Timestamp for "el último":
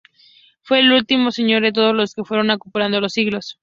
0.79-1.29